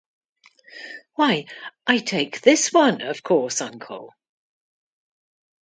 [1.13, 1.45] Why,
[1.85, 4.15] I take this one, of course, uncle.